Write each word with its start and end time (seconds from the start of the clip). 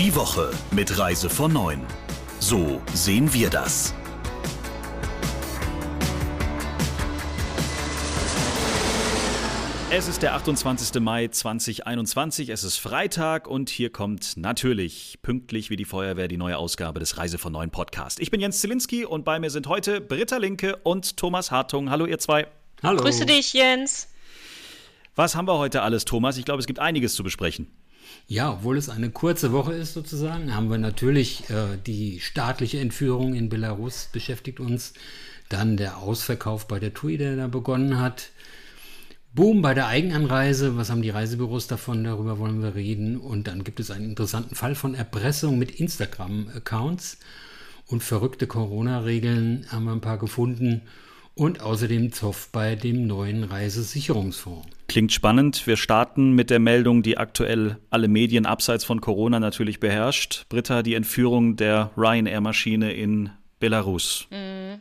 Die 0.00 0.16
Woche 0.16 0.50
mit 0.70 0.98
Reise 0.98 1.28
von 1.28 1.52
9. 1.52 1.78
So 2.38 2.80
sehen 2.94 3.30
wir 3.34 3.50
das. 3.50 3.92
Es 9.90 10.08
ist 10.08 10.22
der 10.22 10.36
28. 10.36 11.02
Mai 11.02 11.28
2021, 11.28 12.48
es 12.48 12.64
ist 12.64 12.78
Freitag 12.78 13.46
und 13.46 13.68
hier 13.68 13.92
kommt 13.92 14.38
natürlich 14.38 15.18
pünktlich 15.20 15.68
wie 15.68 15.76
die 15.76 15.84
Feuerwehr 15.84 16.28
die 16.28 16.38
neue 16.38 16.56
Ausgabe 16.56 16.98
des 16.98 17.18
Reise 17.18 17.36
von 17.36 17.52
Neuen 17.52 17.70
Podcast. 17.70 18.20
Ich 18.20 18.30
bin 18.30 18.40
Jens 18.40 18.60
Zielinski 18.60 19.04
und 19.04 19.26
bei 19.26 19.38
mir 19.38 19.50
sind 19.50 19.66
heute 19.66 20.00
Britta 20.00 20.38
Linke 20.38 20.76
und 20.76 21.18
Thomas 21.18 21.50
Hartung. 21.50 21.90
Hallo 21.90 22.06
ihr 22.06 22.18
zwei. 22.18 22.46
Hallo. 22.82 23.02
Grüße 23.02 23.26
dich, 23.26 23.52
Jens. 23.52 24.08
Was 25.14 25.34
haben 25.36 25.46
wir 25.46 25.58
heute 25.58 25.82
alles, 25.82 26.06
Thomas? 26.06 26.38
Ich 26.38 26.46
glaube, 26.46 26.60
es 26.60 26.66
gibt 26.66 26.78
einiges 26.78 27.14
zu 27.14 27.22
besprechen. 27.22 27.70
Ja, 28.26 28.52
obwohl 28.52 28.76
es 28.76 28.88
eine 28.88 29.10
kurze 29.10 29.52
Woche 29.52 29.72
ist 29.72 29.94
sozusagen, 29.94 30.54
haben 30.54 30.70
wir 30.70 30.78
natürlich 30.78 31.50
äh, 31.50 31.76
die 31.84 32.20
staatliche 32.20 32.78
Entführung 32.78 33.34
in 33.34 33.48
Belarus 33.48 34.08
beschäftigt 34.12 34.60
uns. 34.60 34.92
Dann 35.48 35.76
der 35.76 35.98
Ausverkauf 35.98 36.68
bei 36.68 36.78
der 36.78 36.94
TUI, 36.94 37.16
der 37.16 37.34
da 37.34 37.48
begonnen 37.48 37.98
hat. 37.98 38.30
Boom 39.34 39.62
bei 39.62 39.74
der 39.74 39.88
Eigenanreise. 39.88 40.76
Was 40.76 40.90
haben 40.90 41.02
die 41.02 41.10
Reisebüros 41.10 41.66
davon? 41.66 42.04
Darüber 42.04 42.38
wollen 42.38 42.62
wir 42.62 42.74
reden. 42.76 43.16
Und 43.16 43.48
dann 43.48 43.64
gibt 43.64 43.80
es 43.80 43.90
einen 43.90 44.10
interessanten 44.10 44.54
Fall 44.54 44.74
von 44.74 44.94
Erpressung 44.94 45.58
mit 45.58 45.72
Instagram-Accounts. 45.72 47.18
Und 47.86 48.04
verrückte 48.04 48.46
Corona-Regeln 48.46 49.66
haben 49.70 49.84
wir 49.84 49.92
ein 49.92 50.00
paar 50.00 50.18
gefunden. 50.18 50.82
Und 51.34 51.60
außerdem 51.60 52.12
Zoff 52.12 52.48
bei 52.52 52.74
dem 52.74 53.06
neuen 53.06 53.44
Reisesicherungsfonds. 53.44 54.66
Klingt 54.88 55.12
spannend. 55.12 55.66
Wir 55.66 55.76
starten 55.76 56.32
mit 56.32 56.50
der 56.50 56.58
Meldung, 56.58 57.02
die 57.02 57.16
aktuell 57.16 57.78
alle 57.90 58.08
Medien 58.08 58.44
abseits 58.44 58.84
von 58.84 59.00
Corona 59.00 59.40
natürlich 59.40 59.80
beherrscht. 59.80 60.46
Britta, 60.48 60.82
die 60.82 60.94
Entführung 60.94 61.56
der 61.56 61.92
Ryanair-Maschine 61.96 62.92
in 62.92 63.30
Belarus. 63.60 64.26
Mhm. 64.30 64.80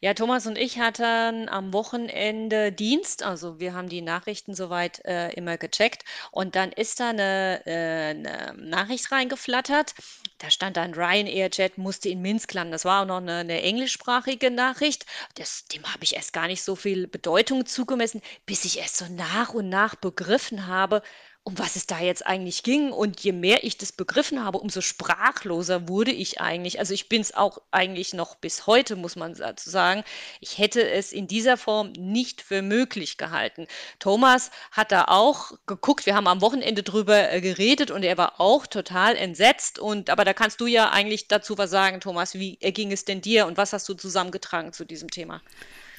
Ja, 0.00 0.14
Thomas 0.14 0.46
und 0.46 0.56
ich 0.56 0.78
hatten 0.78 1.48
am 1.48 1.72
Wochenende 1.72 2.70
Dienst, 2.70 3.24
also 3.24 3.58
wir 3.58 3.74
haben 3.74 3.88
die 3.88 4.02
Nachrichten 4.02 4.54
soweit 4.54 5.04
äh, 5.04 5.32
immer 5.32 5.56
gecheckt 5.56 6.04
und 6.30 6.54
dann 6.54 6.70
ist 6.70 7.00
da 7.00 7.08
eine, 7.08 7.66
äh, 7.66 8.10
eine 8.10 8.54
Nachricht 8.56 9.10
reingeflattert. 9.10 9.94
Da 10.38 10.50
stand 10.50 10.76
dann 10.76 10.94
Ryanair 10.94 11.50
Jet 11.52 11.78
musste 11.78 12.08
in 12.08 12.22
Minsk 12.22 12.52
landen. 12.54 12.72
Das 12.72 12.84
war 12.84 13.02
auch 13.02 13.06
noch 13.06 13.16
eine, 13.18 13.38
eine 13.38 13.60
englischsprachige 13.62 14.50
Nachricht. 14.50 15.04
Das, 15.34 15.66
dem 15.66 15.82
habe 15.92 16.04
ich 16.04 16.14
erst 16.14 16.32
gar 16.32 16.46
nicht 16.46 16.62
so 16.62 16.76
viel 16.76 17.08
Bedeutung 17.08 17.66
zugemessen, 17.66 18.22
bis 18.46 18.64
ich 18.64 18.80
es 18.80 18.96
so 18.96 19.06
nach 19.06 19.52
und 19.54 19.68
nach 19.68 19.96
begriffen 19.96 20.66
habe, 20.66 21.02
um 21.48 21.58
was 21.58 21.76
es 21.76 21.86
da 21.86 21.98
jetzt 21.98 22.26
eigentlich 22.26 22.62
ging. 22.62 22.92
Und 22.92 23.20
je 23.20 23.32
mehr 23.32 23.64
ich 23.64 23.78
das 23.78 23.90
begriffen 23.90 24.44
habe, 24.44 24.58
umso 24.58 24.82
sprachloser 24.82 25.88
wurde 25.88 26.10
ich 26.10 26.42
eigentlich. 26.42 26.78
Also 26.78 26.92
ich 26.92 27.08
bin 27.08 27.22
es 27.22 27.34
auch 27.34 27.62
eigentlich 27.70 28.12
noch 28.12 28.34
bis 28.34 28.66
heute, 28.66 28.96
muss 28.96 29.16
man 29.16 29.32
dazu 29.32 29.70
sagen. 29.70 30.04
Ich 30.40 30.58
hätte 30.58 30.86
es 30.86 31.10
in 31.10 31.26
dieser 31.26 31.56
Form 31.56 31.92
nicht 31.92 32.42
für 32.42 32.60
möglich 32.60 33.16
gehalten. 33.16 33.66
Thomas 33.98 34.50
hat 34.72 34.92
da 34.92 35.06
auch 35.06 35.52
geguckt, 35.64 36.04
wir 36.04 36.14
haben 36.14 36.26
am 36.26 36.42
Wochenende 36.42 36.82
drüber 36.82 37.32
äh, 37.32 37.40
geredet 37.40 37.90
und 37.90 38.02
er 38.02 38.18
war 38.18 38.42
auch 38.42 38.66
total 38.66 39.16
entsetzt. 39.16 39.78
Und 39.78 40.10
aber 40.10 40.26
da 40.26 40.34
kannst 40.34 40.60
du 40.60 40.66
ja 40.66 40.90
eigentlich 40.90 41.28
dazu 41.28 41.56
was 41.56 41.70
sagen, 41.70 42.00
Thomas. 42.00 42.34
Wie 42.34 42.58
erging 42.60 42.92
es 42.92 43.06
denn 43.06 43.22
dir 43.22 43.46
und 43.46 43.56
was 43.56 43.72
hast 43.72 43.88
du 43.88 43.94
zusammengetragen 43.94 44.74
zu 44.74 44.84
diesem 44.84 45.10
Thema? 45.10 45.40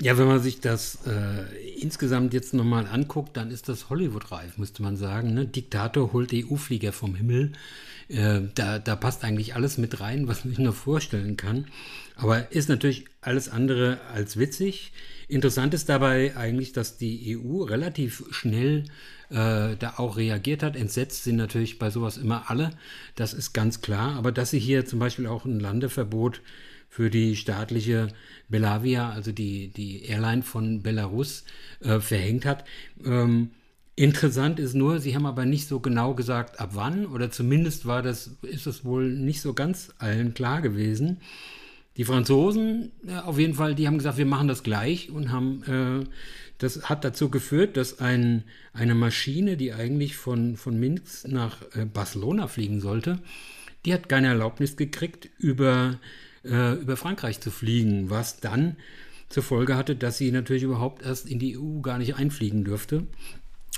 Ja, 0.01 0.17
wenn 0.17 0.27
man 0.27 0.41
sich 0.41 0.61
das 0.61 0.99
äh, 1.05 1.79
insgesamt 1.81 2.33
jetzt 2.33 2.53
nochmal 2.53 2.87
anguckt, 2.87 3.35
dann 3.35 3.51
ist 3.51 3.67
das 3.67 3.89
Hollywood-reif, 3.89 4.57
müsste 4.57 4.81
man 4.81 4.95
sagen. 4.95 5.33
Ne? 5.33 5.45
Diktator 5.45 6.13
holt 6.13 6.33
EU-Flieger 6.33 6.93
vom 6.93 7.15
Himmel. 7.15 7.51
Äh, 8.07 8.41
da, 8.55 8.79
da 8.79 8.95
passt 8.95 9.25
eigentlich 9.25 9.55
alles 9.55 9.77
mit 9.77 9.99
rein, 9.99 10.29
was 10.29 10.45
man 10.45 10.51
sich 10.53 10.59
nur 10.59 10.71
vorstellen 10.71 11.35
kann. 11.35 11.65
Aber 12.15 12.49
ist 12.53 12.69
natürlich 12.69 13.05
alles 13.19 13.49
andere 13.49 13.99
als 14.13 14.37
witzig. 14.37 14.93
Interessant 15.27 15.73
ist 15.73 15.89
dabei 15.89 16.35
eigentlich, 16.37 16.71
dass 16.71 16.97
die 16.97 17.37
EU 17.37 17.63
relativ 17.63 18.23
schnell 18.31 18.85
äh, 19.29 19.75
da 19.77 19.95
auch 19.97 20.15
reagiert 20.15 20.63
hat. 20.63 20.77
Entsetzt 20.77 21.25
sind 21.25 21.35
natürlich 21.35 21.77
bei 21.77 21.89
sowas 21.89 22.15
immer 22.15 22.49
alle, 22.49 22.71
das 23.15 23.33
ist 23.33 23.51
ganz 23.51 23.81
klar. 23.81 24.15
Aber 24.15 24.31
dass 24.31 24.51
sie 24.51 24.59
hier 24.59 24.85
zum 24.85 24.99
Beispiel 24.99 25.27
auch 25.27 25.43
ein 25.43 25.59
Landeverbot 25.59 26.41
für 26.89 27.09
die 27.09 27.35
staatliche 27.35 28.09
Belavia, 28.49 29.11
also 29.11 29.31
die, 29.31 29.69
die 29.69 30.03
Airline 30.05 30.41
von 30.43 30.81
Belarus, 30.81 31.45
äh, 31.81 31.99
verhängt 31.99 32.45
hat. 32.45 32.65
Ähm, 33.05 33.51
interessant 33.95 34.59
ist 34.59 34.73
nur, 34.73 34.99
sie 34.99 35.15
haben 35.15 35.25
aber 35.25 35.45
nicht 35.45 35.67
so 35.67 35.79
genau 35.79 36.15
gesagt, 36.15 36.59
ab 36.59 36.71
wann, 36.73 37.05
oder 37.05 37.29
zumindest 37.29 37.85
war 37.85 38.01
das, 38.01 38.37
ist 38.41 38.65
das 38.65 38.83
wohl 38.83 39.11
nicht 39.11 39.41
so 39.41 39.53
ganz 39.53 39.93
allen 39.99 40.33
klar 40.33 40.61
gewesen. 40.61 41.19
Die 41.95 42.05
Franzosen, 42.05 42.91
ja, 43.07 43.25
auf 43.25 43.37
jeden 43.37 43.53
Fall, 43.53 43.75
die 43.75 43.85
haben 43.85 43.97
gesagt, 43.97 44.17
wir 44.17 44.25
machen 44.25 44.47
das 44.47 44.63
gleich 44.63 45.11
und 45.11 45.31
haben, 45.31 45.63
äh, 45.63 46.07
das 46.57 46.89
hat 46.89 47.03
dazu 47.03 47.29
geführt, 47.29 47.77
dass 47.77 47.99
ein, 47.99 48.45
eine 48.73 48.95
Maschine, 48.95 49.57
die 49.57 49.73
eigentlich 49.73 50.15
von, 50.15 50.57
von 50.57 50.79
Minsk 50.79 51.27
nach 51.27 51.61
äh, 51.75 51.85
Barcelona 51.85 52.47
fliegen 52.47 52.81
sollte, 52.81 53.19
die 53.85 53.93
hat 53.93 54.09
keine 54.09 54.27
Erlaubnis 54.27 54.75
gekriegt, 54.75 55.29
über 55.37 55.99
äh, 56.43 56.73
über 56.73 56.97
Frankreich 56.97 57.39
zu 57.39 57.51
fliegen, 57.51 58.09
was 58.09 58.39
dann 58.39 58.75
zur 59.29 59.43
Folge 59.43 59.75
hatte, 59.75 59.95
dass 59.95 60.17
sie 60.17 60.31
natürlich 60.31 60.63
überhaupt 60.63 61.03
erst 61.03 61.29
in 61.29 61.39
die 61.39 61.57
EU 61.57 61.81
gar 61.81 61.97
nicht 61.97 62.15
einfliegen 62.15 62.63
dürfte. 62.63 63.05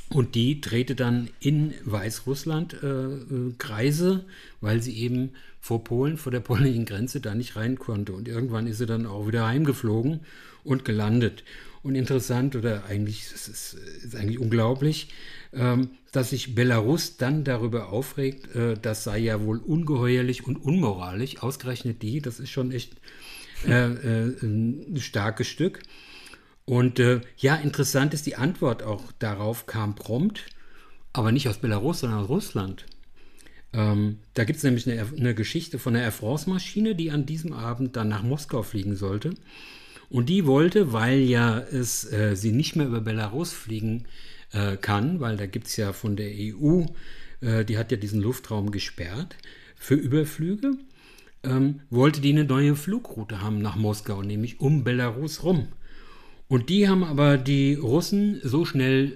Und 0.10 0.36
die 0.36 0.60
drehte 0.60 0.96
dann 0.96 1.30
in 1.40 1.74
Weißrussland 1.86 2.84
äh, 2.84 2.88
äh, 2.88 3.54
Kreise, 3.58 4.26
weil 4.60 4.82
sie 4.82 4.98
eben 4.98 5.32
vor 5.62 5.84
Polen, 5.84 6.18
vor 6.18 6.32
der 6.32 6.42
polnischen 6.42 6.86
Grenze 6.86 7.22
da 7.22 7.34
nicht 7.34 7.56
rein 7.56 7.80
konnte. 7.80 8.14
Und 8.14 8.28
irgendwann 8.28 8.68
ist 8.68 8.80
sie 8.80 8.86
dann 8.86 9.06
auch 9.06 9.28
wieder 9.28 9.48
heimgeflogen 9.48 10.22
und 10.64 10.84
gelandet. 10.84 11.44
Und 11.84 11.96
interessant, 11.96 12.56
oder 12.56 12.86
eigentlich, 12.86 13.24
es 13.34 13.48
ist, 13.48 13.74
ist 14.04 14.16
eigentlich 14.16 14.40
unglaublich, 14.40 15.10
dass 15.52 16.30
sich 16.30 16.56
Belarus 16.56 17.18
dann 17.18 17.44
darüber 17.44 17.90
aufregt, 17.90 18.56
äh, 18.56 18.76
das 18.82 19.04
sei 19.04 19.20
ja 19.20 19.42
wohl 19.42 19.58
ungeheuerlich 19.58 20.46
und 20.46 20.58
unmoralisch. 20.58 21.42
Ausgerechnet 21.42 22.02
die, 22.02 22.22
das 22.22 22.40
ist 22.40 22.50
schon 22.50 22.72
echt 22.72 22.96
äh, 23.66 23.92
äh, 23.92 24.38
ein 24.42 24.98
starkes 24.98 25.48
Stück. 25.48 25.82
Und 26.66 27.02
ja, 27.38 27.56
interessant 27.56 28.14
ist 28.14 28.28
die 28.28 28.38
Antwort 28.38 28.82
auch 28.82 29.12
darauf, 29.20 29.66
kam 29.66 29.96
prompt, 29.96 30.46
aber 31.12 31.34
nicht 31.34 31.50
aus 31.50 31.58
Belarus, 31.58 32.00
sondern 32.00 32.20
aus 32.20 32.30
Russland. 32.30 32.86
Ähm, 33.74 34.20
da 34.34 34.44
gibt 34.44 34.58
es 34.58 34.64
nämlich 34.64 34.90
eine, 34.90 35.06
eine, 35.18 35.36
Geschichte 35.36 35.80
von 35.80 35.96
einer 35.96 36.06
Air 36.06 36.12
France-Maschine, 36.12 36.96
die 36.96 37.12
an 37.12 37.26
diesem 37.26 37.52
Abend 37.52 37.96
dann 37.96 38.10
nach 38.10 38.24
Moskau 38.24 38.64
fliegen 38.64 38.96
sollte. 38.96 39.34
Und 40.10 40.28
die 40.28 40.46
wollte, 40.46 40.92
weil 40.92 41.20
ja 41.20 41.60
es 41.60 42.10
äh, 42.12 42.36
sie 42.36 42.52
nicht 42.52 42.76
mehr 42.76 42.88
über 42.88 43.02
Belarus 43.02 43.54
fliegen 43.54 44.06
äh, 44.54 44.78
kann, 44.78 45.20
weil 45.20 45.38
da 45.38 45.46
gibt 45.46 45.68
es 45.68 45.78
ja 45.78 45.94
von 45.94 46.16
der 46.16 46.32
EU, 46.32 46.84
äh, 47.42 47.66
die 47.66 47.78
hat 47.78 47.92
ja 47.92 47.98
diesen 47.98 48.22
Luftraum 48.22 48.72
gesperrt 48.72 49.36
für 49.76 49.96
Überflüge, 49.96 50.78
ähm, 51.44 51.82
wollte 51.90 52.22
die 52.22 52.32
eine 52.32 52.46
neue 52.46 52.76
Flugroute 52.76 53.42
haben 53.42 53.60
nach 53.60 53.76
Moskau, 53.76 54.22
nämlich 54.22 54.60
um 54.60 54.84
Belarus 54.84 55.44
rum. 55.44 55.68
Und 56.48 56.70
die 56.70 56.90
haben 56.90 57.04
aber 57.04 57.38
die 57.38 57.76
Russen 57.76 58.42
so 58.44 58.66
schnell 58.66 59.14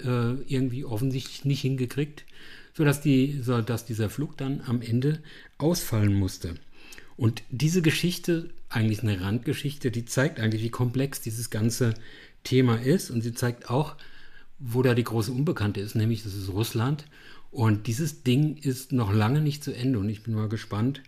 äh, 0.47 0.53
irgendwie 0.53 0.85
offensichtlich 0.85 1.43
nicht 1.43 1.61
hingekriegt, 1.61 2.23
sodass, 2.73 3.01
die, 3.01 3.41
sodass 3.41 3.85
dieser 3.85 4.09
Flug 4.09 4.37
dann 4.37 4.61
am 4.65 4.81
Ende 4.81 5.19
ausfallen 5.57 6.13
musste. 6.13 6.55
Und 7.17 7.43
diese 7.49 7.81
Geschichte, 7.81 8.49
eigentlich 8.69 9.03
eine 9.03 9.21
Randgeschichte, 9.21 9.91
die 9.91 10.05
zeigt 10.05 10.39
eigentlich, 10.39 10.63
wie 10.63 10.69
komplex 10.69 11.21
dieses 11.21 11.49
ganze 11.49 11.93
Thema 12.43 12.75
ist. 12.75 13.11
Und 13.11 13.21
sie 13.21 13.33
zeigt 13.33 13.69
auch, 13.69 13.95
wo 14.67 14.81
da 14.81 14.93
die 14.93 15.03
große 15.03 15.31
Unbekannte 15.31 15.79
ist, 15.79 15.95
nämlich 15.95 16.23
das 16.23 16.33
ist 16.33 16.49
Russland. 16.49 17.05
Und 17.51 17.87
dieses 17.87 18.23
Ding 18.23 18.57
ist 18.57 18.91
noch 18.91 19.13
lange 19.13 19.41
nicht 19.41 19.63
zu 19.63 19.73
Ende 19.73 19.99
und 19.99 20.09
ich 20.09 20.23
bin 20.23 20.33
mal 20.33 20.49
gespannt, 20.49 21.01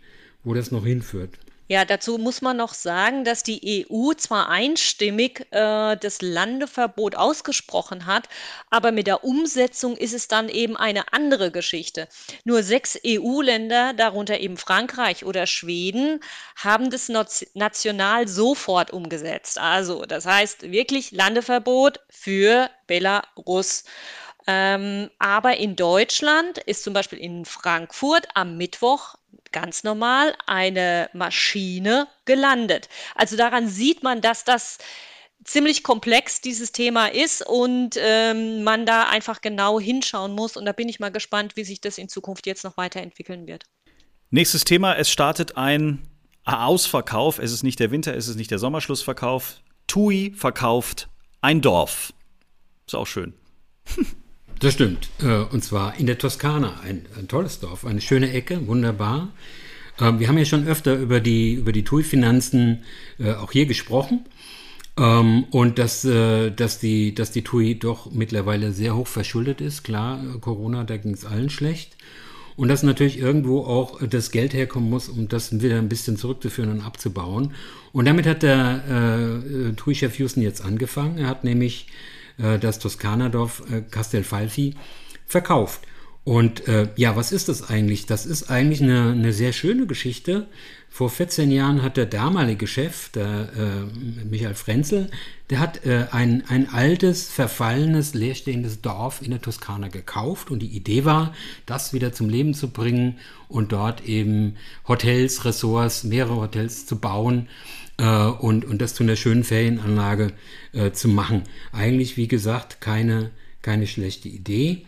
wo 0.43 0.53
das 0.53 0.71
noch 0.71 0.85
hinführt. 0.85 1.39
Ja, 1.69 1.83
dazu 1.83 2.17
muss 2.17 2.41
man 2.41 2.55
noch 2.57 2.73
sagen, 2.73 3.25
dass 3.25 3.43
die 3.43 3.85
EU 3.91 4.13
zwar 4.13 4.47
einstimmig 4.49 5.47
äh, 5.51 5.97
das 5.97 6.21
Landeverbot 6.21 7.15
ausgesprochen 7.15 8.05
hat, 8.05 8.29
aber 8.69 8.91
mit 8.93 9.05
der 9.07 9.25
Umsetzung 9.25 9.97
ist 9.97 10.13
es 10.13 10.29
dann 10.29 10.47
eben 10.47 10.77
eine 10.77 11.11
andere 11.11 11.51
Geschichte. 11.51 12.07
Nur 12.45 12.63
sechs 12.63 12.97
EU-Länder, 13.05 13.93
darunter 13.93 14.39
eben 14.39 14.55
Frankreich 14.55 15.25
oder 15.25 15.45
Schweden, 15.45 16.21
haben 16.55 16.89
das 16.89 17.09
national 17.53 18.27
sofort 18.29 18.91
umgesetzt. 18.91 19.59
Also, 19.59 20.05
das 20.05 20.25
heißt 20.25 20.71
wirklich 20.71 21.11
Landeverbot 21.11 21.99
für 22.09 22.69
Belarus. 22.87 23.83
Ähm, 24.49 25.09
aber 25.19 25.57
in 25.57 25.75
Deutschland 25.75 26.57
ist 26.59 26.83
zum 26.83 26.93
Beispiel 26.93 27.19
in 27.19 27.43
Frankfurt 27.43 28.29
am 28.33 28.55
Mittwoch 28.55 29.15
ganz 29.59 29.83
normal 29.83 30.35
eine 30.45 31.09
Maschine 31.13 32.07
gelandet. 32.25 32.89
Also 33.15 33.35
daran 33.35 33.67
sieht 33.67 34.03
man, 34.03 34.21
dass 34.21 34.43
das 34.43 34.77
ziemlich 35.43 35.81
komplex 35.81 36.41
dieses 36.41 36.71
Thema 36.71 37.07
ist 37.07 37.45
und 37.45 37.95
ähm, 37.97 38.63
man 38.63 38.85
da 38.85 39.09
einfach 39.09 39.41
genau 39.41 39.79
hinschauen 39.79 40.33
muss. 40.33 40.57
Und 40.57 40.65
da 40.65 40.73
bin 40.73 40.89
ich 40.89 40.99
mal 40.99 41.11
gespannt, 41.11 41.55
wie 41.55 41.63
sich 41.63 41.81
das 41.81 41.97
in 41.97 42.07
Zukunft 42.07 42.45
jetzt 42.45 42.63
noch 42.63 42.77
weiterentwickeln 42.77 43.47
wird. 43.47 43.63
Nächstes 44.29 44.63
Thema, 44.63 44.95
es 44.95 45.09
startet 45.09 45.57
ein 45.57 46.07
Ausverkauf. 46.45 47.39
Es 47.39 47.51
ist 47.51 47.63
nicht 47.63 47.79
der 47.79 47.89
Winter, 47.89 48.15
es 48.15 48.27
ist 48.27 48.35
nicht 48.35 48.51
der 48.51 48.59
Sommerschlussverkauf. 48.59 49.61
TUI 49.87 50.33
verkauft 50.35 51.09
ein 51.41 51.61
Dorf. 51.61 52.13
Ist 52.85 52.95
auch 52.95 53.07
schön. 53.07 53.33
Das 54.59 54.73
stimmt. 54.73 55.09
Äh, 55.21 55.43
und 55.43 55.63
zwar 55.63 55.99
in 55.99 56.07
der 56.07 56.17
Toskana. 56.17 56.79
Ein, 56.83 57.05
ein 57.17 57.27
tolles 57.27 57.59
Dorf, 57.59 57.85
eine 57.85 58.01
schöne 58.01 58.31
Ecke, 58.31 58.67
wunderbar. 58.67 59.29
Ähm, 59.99 60.19
wir 60.19 60.27
haben 60.27 60.37
ja 60.37 60.45
schon 60.45 60.67
öfter 60.67 60.95
über 60.95 61.19
die, 61.19 61.53
über 61.53 61.71
die 61.71 61.83
TUI-Finanzen 61.83 62.83
äh, 63.19 63.33
auch 63.33 63.51
hier 63.51 63.65
gesprochen. 63.65 64.25
Ähm, 64.97 65.45
und 65.51 65.77
dass, 65.77 66.03
äh, 66.05 66.49
dass, 66.51 66.79
die, 66.79 67.13
dass 67.13 67.31
die 67.31 67.43
TUI 67.43 67.77
doch 67.77 68.11
mittlerweile 68.11 68.73
sehr 68.73 68.95
hoch 68.95 69.07
verschuldet 69.07 69.61
ist. 69.61 69.83
Klar, 69.83 70.19
Corona, 70.41 70.83
da 70.83 70.97
ging 70.97 71.13
es 71.13 71.25
allen 71.25 71.49
schlecht. 71.49 71.95
Und 72.55 72.69
dass 72.69 72.81
natürlich 72.81 73.19
irgendwo 73.19 73.61
auch 73.61 74.01
das 74.01 74.31
Geld 74.31 74.55
herkommen 74.55 74.89
muss, 74.89 75.09
um 75.09 75.27
das 75.27 75.61
wieder 75.61 75.77
ein 75.77 75.89
bisschen 75.89 76.17
zurückzuführen 76.17 76.71
und 76.71 76.81
abzubauen. 76.81 77.53
Und 77.91 78.05
damit 78.05 78.25
hat 78.25 78.41
der 78.41 79.33
äh, 79.69 79.73
TUI-Chef 79.73 80.17
Houston 80.17 80.41
jetzt 80.41 80.65
angefangen. 80.65 81.19
Er 81.19 81.27
hat 81.27 81.43
nämlich 81.43 81.85
äh, 82.37 82.59
das 82.59 82.79
Toskanadorf 82.79 83.63
äh, 83.71 83.81
Castelfalfi 83.81 84.75
verkauft. 85.25 85.81
Und 86.27 86.67
äh, 86.67 86.89
ja, 86.97 87.15
was 87.15 87.31
ist 87.31 87.47
das 87.47 87.69
eigentlich? 87.69 88.05
Das 88.05 88.25
ist 88.25 88.51
eigentlich 88.51 88.81
eine, 88.81 89.11
eine 89.11 89.31
sehr 89.31 89.53
schöne 89.53 89.87
Geschichte. 89.87 90.47
Vor 90.89 91.09
14 91.09 91.51
Jahren 91.51 91.81
hat 91.81 91.95
der 91.95 92.05
damalige 92.05 92.67
Chef, 92.67 93.07
der 93.09 93.49
äh, 93.55 94.25
Michael 94.25 94.55
Frenzel, 94.55 95.09
der 95.49 95.59
hat 95.59 95.85
äh, 95.85 96.07
ein, 96.11 96.43
ein 96.49 96.69
altes, 96.69 97.29
verfallenes, 97.29 98.13
leerstehendes 98.13 98.81
Dorf 98.81 99.21
in 99.21 99.31
der 99.31 99.41
Toskana 99.41 99.87
gekauft 99.87 100.51
und 100.51 100.59
die 100.59 100.75
Idee 100.75 101.05
war, 101.05 101.33
das 101.65 101.93
wieder 101.93 102.11
zum 102.11 102.27
Leben 102.27 102.53
zu 102.53 102.71
bringen 102.71 103.19
und 103.47 103.71
dort 103.71 104.05
eben 104.05 104.57
Hotels, 104.85 105.45
Ressorts, 105.45 106.03
mehrere 106.03 106.35
Hotels 106.35 106.85
zu 106.85 106.99
bauen 106.99 107.47
und, 108.05 108.65
und 108.65 108.81
das 108.81 108.93
zu 108.93 109.03
einer 109.03 109.15
schönen 109.15 109.43
Ferienanlage 109.43 110.33
äh, 110.73 110.91
zu 110.91 111.07
machen. 111.07 111.43
Eigentlich, 111.71 112.17
wie 112.17 112.27
gesagt, 112.27 112.79
keine, 112.79 113.31
keine 113.61 113.87
schlechte 113.87 114.29
Idee. 114.29 114.85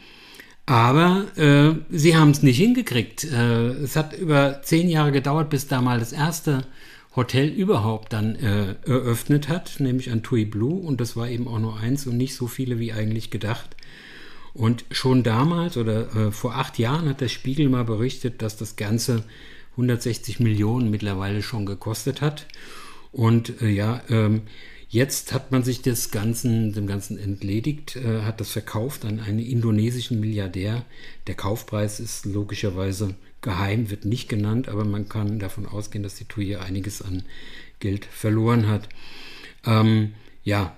Aber 0.65 1.25
äh, 1.35 1.73
sie 1.89 2.15
haben 2.15 2.29
es 2.29 2.43
nicht 2.43 2.57
hingekriegt. 2.57 3.23
Äh, 3.23 3.69
es 3.69 3.95
hat 3.95 4.13
über 4.13 4.61
zehn 4.61 4.87
Jahre 4.87 5.11
gedauert, 5.11 5.49
bis 5.49 5.67
da 5.67 5.81
mal 5.81 5.97
das 5.97 6.13
erste 6.13 6.67
Hotel 7.15 7.49
überhaupt 7.49 8.13
dann 8.13 8.35
äh, 8.35 8.75
eröffnet 8.85 9.49
hat, 9.49 9.79
nämlich 9.79 10.11
an 10.11 10.21
Tui 10.21 10.45
Blue. 10.45 10.79
Und 10.79 11.01
das 11.01 11.17
war 11.17 11.27
eben 11.27 11.47
auch 11.47 11.57
nur 11.57 11.79
eins 11.79 12.05
und 12.05 12.17
nicht 12.17 12.35
so 12.35 12.45
viele 12.45 12.77
wie 12.77 12.93
eigentlich 12.93 13.31
gedacht. 13.31 13.75
Und 14.53 14.85
schon 14.91 15.23
damals 15.23 15.75
oder 15.75 16.15
äh, 16.15 16.31
vor 16.31 16.55
acht 16.55 16.77
Jahren 16.77 17.09
hat 17.09 17.21
der 17.21 17.29
Spiegel 17.29 17.67
mal 17.69 17.85
berichtet, 17.85 18.43
dass 18.43 18.55
das 18.55 18.75
Ganze 18.75 19.23
160 19.71 20.39
Millionen 20.39 20.91
mittlerweile 20.91 21.41
schon 21.41 21.65
gekostet 21.65 22.21
hat. 22.21 22.45
Und 23.11 23.61
äh, 23.61 23.69
ja, 23.69 24.01
ähm, 24.09 24.43
jetzt 24.87 25.33
hat 25.33 25.51
man 25.51 25.63
sich 25.63 25.81
des 25.81 26.11
Ganzen, 26.11 26.73
dem 26.73 26.87
Ganzen 26.87 27.17
entledigt, 27.17 27.95
äh, 27.95 28.21
hat 28.21 28.39
das 28.39 28.51
verkauft 28.51 29.05
an 29.05 29.19
einen 29.19 29.39
indonesischen 29.39 30.19
Milliardär. 30.19 30.85
Der 31.27 31.35
Kaufpreis 31.35 31.99
ist 31.99 32.25
logischerweise 32.25 33.15
geheim, 33.41 33.89
wird 33.89 34.05
nicht 34.05 34.29
genannt, 34.29 34.67
aber 34.67 34.85
man 34.85 35.09
kann 35.09 35.39
davon 35.39 35.65
ausgehen, 35.65 36.03
dass 36.03 36.15
die 36.15 36.25
TUI 36.25 36.57
einiges 36.57 37.01
an 37.01 37.23
Geld 37.79 38.05
verloren 38.05 38.67
hat. 38.67 38.89
Ähm, 39.65 40.13
ja, 40.43 40.75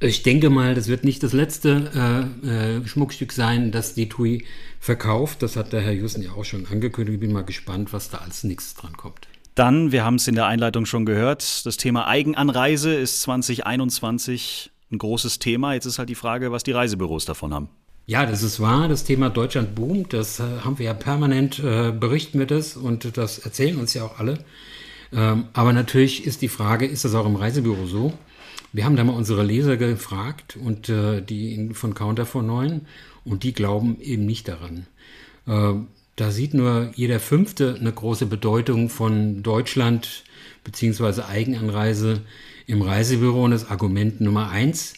ich 0.00 0.22
denke 0.22 0.48
mal, 0.48 0.74
das 0.74 0.86
wird 0.86 1.02
nicht 1.02 1.22
das 1.24 1.32
letzte 1.32 2.30
äh, 2.44 2.78
äh, 2.78 2.86
Schmuckstück 2.86 3.32
sein, 3.32 3.72
das 3.72 3.94
die 3.94 4.08
TUI 4.08 4.44
verkauft. 4.78 5.42
Das 5.42 5.56
hat 5.56 5.72
der 5.72 5.80
Herr 5.80 5.92
Jussen 5.92 6.22
ja 6.22 6.32
auch 6.32 6.44
schon 6.44 6.66
angekündigt. 6.66 7.14
Ich 7.14 7.20
bin 7.20 7.32
mal 7.32 7.42
gespannt, 7.42 7.92
was 7.92 8.08
da 8.08 8.18
als 8.18 8.44
nächstes 8.44 8.74
dran 8.74 8.96
kommt. 8.96 9.26
Dann, 9.58 9.90
wir 9.90 10.04
haben 10.04 10.14
es 10.14 10.28
in 10.28 10.36
der 10.36 10.46
Einleitung 10.46 10.86
schon 10.86 11.04
gehört, 11.04 11.66
das 11.66 11.76
Thema 11.76 12.06
Eigenanreise 12.06 12.94
ist 12.94 13.22
2021 13.22 14.70
ein 14.92 14.98
großes 14.98 15.40
Thema. 15.40 15.74
Jetzt 15.74 15.86
ist 15.86 15.98
halt 15.98 16.08
die 16.08 16.14
Frage, 16.14 16.52
was 16.52 16.62
die 16.62 16.70
Reisebüros 16.70 17.24
davon 17.24 17.52
haben. 17.52 17.68
Ja, 18.06 18.24
das 18.24 18.44
ist 18.44 18.60
wahr. 18.60 18.86
Das 18.86 19.02
Thema 19.02 19.30
Deutschland 19.30 19.74
boomt. 19.74 20.12
Das 20.12 20.38
äh, 20.38 20.44
haben 20.64 20.78
wir 20.78 20.86
ja 20.86 20.94
permanent, 20.94 21.58
äh, 21.58 21.90
berichten 21.90 22.38
wir 22.38 22.46
das 22.46 22.76
und 22.76 23.16
das 23.16 23.40
erzählen 23.40 23.78
uns 23.78 23.94
ja 23.94 24.04
auch 24.04 24.20
alle. 24.20 24.38
Ähm, 25.12 25.46
aber 25.54 25.72
natürlich 25.72 26.24
ist 26.24 26.40
die 26.40 26.48
Frage, 26.48 26.86
ist 26.86 27.04
das 27.04 27.16
auch 27.16 27.26
im 27.26 27.34
Reisebüro 27.34 27.86
so? 27.86 28.12
Wir 28.72 28.84
haben 28.84 28.94
da 28.94 29.02
mal 29.02 29.16
unsere 29.16 29.42
Leser 29.42 29.76
gefragt 29.76 30.56
und 30.56 30.88
äh, 30.88 31.20
die 31.20 31.70
von 31.74 31.94
Counter 31.94 32.26
for 32.26 32.44
9 32.44 32.82
und 33.24 33.42
die 33.42 33.54
glauben 33.54 34.00
eben 34.00 34.24
nicht 34.24 34.46
daran. 34.46 34.86
Äh, 35.48 35.80
da 36.18 36.32
sieht 36.32 36.52
nur 36.52 36.90
jeder 36.96 37.20
Fünfte 37.20 37.76
eine 37.78 37.92
große 37.92 38.26
Bedeutung 38.26 38.88
von 38.88 39.44
Deutschland 39.44 40.24
bzw. 40.64 41.22
Eigenanreise 41.22 42.22
im 42.66 42.82
Reisebüro. 42.82 43.44
Und 43.44 43.52
das 43.52 43.70
Argument 43.70 44.20
Nummer 44.20 44.50
eins, 44.50 44.94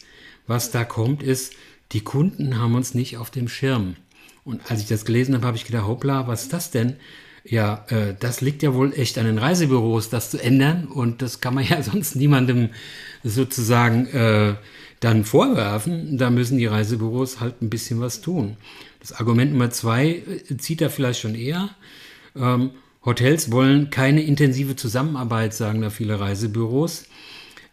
was 0.46 0.70
da 0.70 0.82
kommt, 0.84 1.22
ist, 1.22 1.52
die 1.92 2.00
Kunden 2.00 2.58
haben 2.58 2.74
uns 2.74 2.94
nicht 2.94 3.18
auf 3.18 3.30
dem 3.30 3.48
Schirm. 3.48 3.96
Und 4.44 4.70
als 4.70 4.80
ich 4.80 4.88
das 4.88 5.04
gelesen 5.04 5.34
habe, 5.34 5.46
habe 5.46 5.58
ich 5.58 5.66
gedacht, 5.66 5.86
hoppla, 5.86 6.26
was 6.26 6.44
ist 6.44 6.54
das 6.54 6.70
denn? 6.70 6.96
Ja, 7.44 7.84
äh, 7.88 8.14
das 8.18 8.40
liegt 8.40 8.62
ja 8.62 8.72
wohl 8.72 8.94
echt 8.94 9.18
an 9.18 9.26
den 9.26 9.38
Reisebüros, 9.38 10.08
das 10.08 10.30
zu 10.30 10.42
ändern. 10.42 10.86
Und 10.86 11.20
das 11.20 11.40
kann 11.40 11.54
man 11.54 11.64
ja 11.68 11.82
sonst 11.82 12.16
niemandem 12.16 12.70
sozusagen 13.22 14.06
äh, 14.06 14.54
dann 15.00 15.24
vorwerfen. 15.24 16.18
Da 16.18 16.30
müssen 16.30 16.58
die 16.58 16.66
Reisebüros 16.66 17.40
halt 17.40 17.62
ein 17.62 17.70
bisschen 17.70 18.00
was 18.00 18.20
tun. 18.20 18.56
Das 19.00 19.12
Argument 19.12 19.52
Nummer 19.52 19.70
zwei 19.70 20.22
äh, 20.48 20.56
zieht 20.58 20.80
da 20.80 20.88
vielleicht 20.88 21.20
schon 21.20 21.34
eher. 21.34 21.70
Ähm, 22.36 22.70
Hotels 23.04 23.50
wollen 23.50 23.90
keine 23.90 24.22
intensive 24.22 24.76
Zusammenarbeit, 24.76 25.54
sagen 25.54 25.80
da 25.80 25.90
viele 25.90 26.20
Reisebüros. 26.20 27.06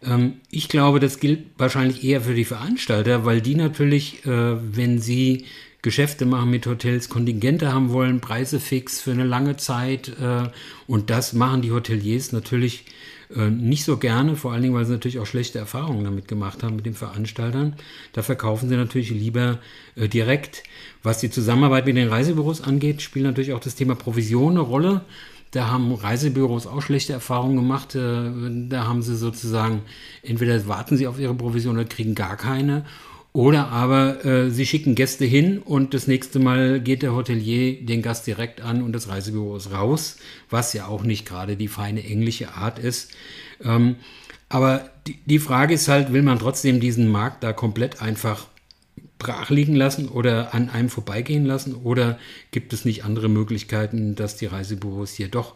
Ähm, 0.02 0.40
ich 0.50 0.68
glaube, 0.68 1.00
das 1.00 1.20
gilt 1.20 1.46
wahrscheinlich 1.58 2.02
eher 2.02 2.22
für 2.22 2.34
die 2.34 2.46
Veranstalter, 2.46 3.24
weil 3.24 3.40
die 3.40 3.54
natürlich, 3.54 4.24
äh, 4.24 4.76
wenn 4.76 5.00
sie 5.00 5.44
Geschäfte 5.82 6.26
machen 6.26 6.50
mit 6.50 6.66
Hotels, 6.66 7.08
Kontingente 7.08 7.72
haben 7.72 7.92
wollen, 7.92 8.20
Preise 8.20 8.58
fix 8.58 9.00
für 9.00 9.12
eine 9.12 9.24
lange 9.24 9.56
Zeit. 9.56 10.08
Äh, 10.20 10.48
und 10.86 11.10
das 11.10 11.32
machen 11.32 11.62
die 11.62 11.70
Hoteliers 11.70 12.32
natürlich 12.32 12.84
äh, 13.34 13.48
nicht 13.48 13.84
so 13.84 13.96
gerne, 13.96 14.34
vor 14.34 14.52
allen 14.52 14.62
Dingen, 14.62 14.74
weil 14.74 14.86
sie 14.86 14.92
natürlich 14.92 15.20
auch 15.20 15.26
schlechte 15.26 15.58
Erfahrungen 15.58 16.04
damit 16.04 16.26
gemacht 16.26 16.62
haben 16.62 16.76
mit 16.76 16.86
den 16.86 16.94
Veranstaltern. 16.94 17.76
Da 18.12 18.22
verkaufen 18.22 18.68
sie 18.68 18.76
natürlich 18.76 19.10
lieber 19.10 19.58
äh, 19.94 20.08
direkt. 20.08 20.64
Was 21.04 21.20
die 21.20 21.30
Zusammenarbeit 21.30 21.86
mit 21.86 21.96
den 21.96 22.08
Reisebüros 22.08 22.60
angeht, 22.60 23.00
spielt 23.00 23.24
natürlich 23.24 23.52
auch 23.52 23.60
das 23.60 23.76
Thema 23.76 23.94
Provision 23.94 24.52
eine 24.52 24.60
Rolle. 24.60 25.02
Da 25.52 25.70
haben 25.70 25.94
Reisebüros 25.94 26.66
auch 26.66 26.82
schlechte 26.82 27.14
Erfahrungen 27.14 27.56
gemacht. 27.56 27.94
Da 27.94 28.84
haben 28.84 29.00
sie 29.00 29.16
sozusagen, 29.16 29.80
entweder 30.22 30.66
warten 30.68 30.98
sie 30.98 31.06
auf 31.06 31.18
ihre 31.18 31.32
Provision 31.34 31.76
oder 31.76 31.86
kriegen 31.86 32.14
gar 32.14 32.36
keine. 32.36 32.84
Oder 33.38 33.68
aber 33.68 34.24
äh, 34.24 34.50
sie 34.50 34.66
schicken 34.66 34.96
Gäste 34.96 35.24
hin 35.24 35.58
und 35.58 35.94
das 35.94 36.08
nächste 36.08 36.40
Mal 36.40 36.80
geht 36.80 37.02
der 37.02 37.14
Hotelier 37.14 37.80
den 37.80 38.02
Gast 38.02 38.26
direkt 38.26 38.60
an 38.62 38.82
und 38.82 38.90
das 38.90 39.08
Reisebüro 39.08 39.56
ist 39.56 39.70
raus, 39.70 40.16
was 40.50 40.72
ja 40.72 40.88
auch 40.88 41.04
nicht 41.04 41.24
gerade 41.24 41.54
die 41.54 41.68
feine 41.68 42.02
englische 42.02 42.54
Art 42.54 42.80
ist. 42.80 43.12
Ähm, 43.62 43.94
aber 44.48 44.90
die, 45.06 45.20
die 45.24 45.38
Frage 45.38 45.74
ist 45.74 45.86
halt, 45.86 46.12
will 46.12 46.22
man 46.22 46.40
trotzdem 46.40 46.80
diesen 46.80 47.06
Markt 47.06 47.44
da 47.44 47.52
komplett 47.52 48.02
einfach 48.02 48.48
brach 49.20 49.50
liegen 49.50 49.76
lassen 49.76 50.08
oder 50.08 50.52
an 50.52 50.68
einem 50.68 50.88
vorbeigehen 50.88 51.46
lassen? 51.46 51.76
Oder 51.76 52.18
gibt 52.50 52.72
es 52.72 52.84
nicht 52.84 53.04
andere 53.04 53.28
Möglichkeiten, 53.28 54.16
dass 54.16 54.34
die 54.34 54.46
Reisebüros 54.46 55.12
hier 55.12 55.28
doch 55.28 55.54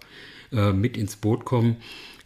äh, 0.53 0.73
mit 0.73 0.97
ins 0.97 1.17
Boot 1.17 1.45
kommen? 1.45 1.79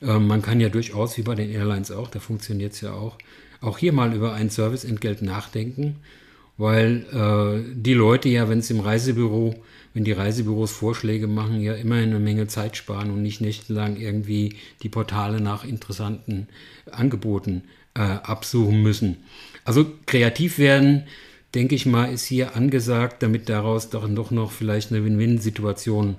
Äh, 0.02 0.18
man 0.18 0.42
kann 0.42 0.60
ja 0.60 0.68
durchaus, 0.68 1.16
wie 1.16 1.22
bei 1.22 1.34
den 1.34 1.48
Airlines 1.48 1.90
auch, 1.90 2.08
da 2.08 2.20
funktioniert 2.20 2.75
es 2.75 2.82
ja 2.82 2.92
auch, 2.92 3.16
auch 3.60 3.78
hier 3.78 3.92
mal 3.92 4.14
über 4.14 4.34
ein 4.34 4.50
Serviceentgelt 4.50 5.22
nachdenken, 5.22 5.96
weil 6.58 7.04
äh, 7.12 7.75
die 7.75 7.94
Leute 7.94 8.28
ja, 8.28 8.48
wenn 8.48 8.60
es 8.60 8.70
im 8.70 8.80
Reisebüro, 8.80 9.54
wenn 9.94 10.04
die 10.04 10.12
Reisebüros 10.12 10.72
Vorschläge 10.72 11.26
machen, 11.26 11.60
ja 11.60 11.75
immer 11.75 11.96
eine 11.96 12.18
Menge 12.18 12.46
Zeit 12.46 12.76
sparen 12.76 13.10
und 13.10 13.22
nicht 13.22 13.40
nächtelang 13.40 13.96
irgendwie 13.96 14.56
die 14.82 14.88
Portale 14.88 15.40
nach 15.40 15.64
interessanten 15.64 16.48
Angeboten 16.90 17.62
äh, 17.94 18.00
absuchen 18.00 18.82
müssen. 18.82 19.16
Also 19.64 19.86
kreativ 20.06 20.58
werden, 20.58 21.04
denke 21.54 21.75
ich 21.75 21.86
mal, 21.86 22.12
ist 22.12 22.26
hier 22.26 22.56
angesagt, 22.56 23.22
damit 23.22 23.48
daraus 23.48 23.88
doch 23.90 24.06
noch 24.30 24.52
vielleicht 24.52 24.92
eine 24.92 25.04
Win-Win-Situation 25.04 26.16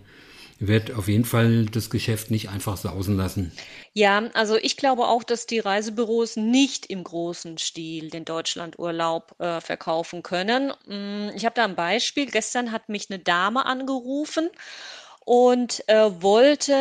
wird 0.59 0.91
auf 0.93 1.07
jeden 1.07 1.25
Fall 1.25 1.65
das 1.65 1.89
Geschäft 1.89 2.31
nicht 2.31 2.49
einfach 2.49 2.77
sausen 2.77 3.17
lassen. 3.17 3.51
Ja, 3.93 4.23
also 4.33 4.57
ich 4.57 4.77
glaube 4.77 5.07
auch, 5.07 5.23
dass 5.23 5.45
die 5.45 5.59
Reisebüros 5.59 6.35
nicht 6.35 6.87
im 6.87 7.03
großen 7.03 7.57
Stil 7.57 8.09
den 8.09 8.25
Deutschlandurlaub 8.25 9.35
äh, 9.39 9.61
verkaufen 9.61 10.23
können. 10.23 10.73
Mm, 10.85 11.29
ich 11.35 11.45
habe 11.45 11.55
da 11.55 11.63
ein 11.63 11.75
Beispiel. 11.75 12.25
Gestern 12.27 12.71
hat 12.71 12.89
mich 12.89 13.09
eine 13.09 13.19
Dame 13.19 13.65
angerufen 13.65 14.49
und 15.25 15.87
äh, 15.89 16.21
wollte 16.21 16.73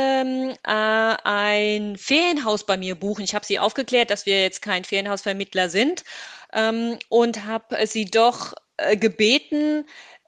äh, 0.62 0.70
ein 0.70 1.96
Ferienhaus 1.96 2.64
bei 2.64 2.76
mir 2.76 2.94
buchen. 2.94 3.24
Ich 3.24 3.34
habe 3.34 3.44
sie 3.44 3.58
aufgeklärt, 3.58 4.10
dass 4.10 4.24
wir 4.24 4.40
jetzt 4.40 4.62
kein 4.62 4.84
Ferienhausvermittler 4.84 5.68
sind 5.68 6.04
ähm, 6.52 6.98
und 7.08 7.44
habe 7.44 7.86
sie 7.86 8.04
doch 8.04 8.54
äh, 8.76 8.96
gebeten, 8.96 9.84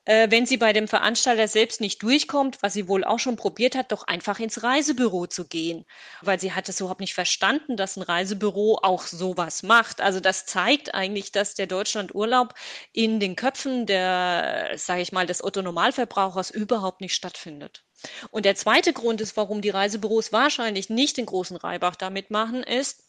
äh, 0.08 0.30
wenn 0.30 0.46
sie 0.46 0.56
bei 0.56 0.72
dem 0.72 0.88
Veranstalter 0.88 1.48
selbst 1.48 1.82
nicht 1.82 2.02
durchkommt, 2.02 2.56
was 2.62 2.72
sie 2.72 2.88
wohl 2.88 3.04
auch 3.04 3.18
schon 3.18 3.36
probiert 3.36 3.76
hat, 3.76 3.92
doch 3.92 4.04
einfach 4.06 4.40
ins 4.40 4.62
Reisebüro 4.62 5.26
zu 5.26 5.46
gehen. 5.46 5.84
Weil 6.22 6.40
sie 6.40 6.52
hat 6.52 6.68
es 6.70 6.80
überhaupt 6.80 7.00
nicht 7.00 7.12
verstanden, 7.14 7.76
dass 7.76 7.96
ein 7.98 8.02
Reisebüro 8.02 8.78
auch 8.82 9.02
sowas 9.02 9.62
macht. 9.62 10.00
Also 10.00 10.20
das 10.20 10.46
zeigt 10.46 10.94
eigentlich, 10.94 11.30
dass 11.30 11.54
der 11.54 11.66
Deutschlandurlaub 11.66 12.54
in 12.92 13.20
den 13.20 13.36
Köpfen 13.36 13.84
der, 13.84 14.72
sage 14.76 15.02
ich 15.02 15.12
mal, 15.12 15.26
des 15.26 15.44
Otto-Normalverbrauchers 15.44 16.50
überhaupt 16.50 17.02
nicht 17.02 17.14
stattfindet. 17.14 17.84
Und 18.30 18.46
der 18.46 18.54
zweite 18.56 18.94
Grund 18.94 19.20
ist, 19.20 19.36
warum 19.36 19.60
die 19.60 19.70
Reisebüros 19.70 20.32
wahrscheinlich 20.32 20.88
nicht 20.88 21.18
den 21.18 21.26
großen 21.26 21.56
Reibach 21.58 21.96
damit 21.96 22.30
machen, 22.30 22.62
ist, 22.62 23.07